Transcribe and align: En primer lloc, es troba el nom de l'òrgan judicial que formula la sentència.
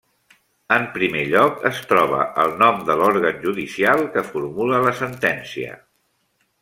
En 0.75 0.85
primer 0.95 1.25
lloc, 1.33 1.59
es 1.69 1.81
troba 1.91 2.21
el 2.45 2.55
nom 2.63 2.81
de 2.87 2.95
l'òrgan 3.01 3.37
judicial 3.45 4.03
que 4.17 4.25
formula 4.31 4.81
la 4.87 4.95
sentència. 5.03 5.79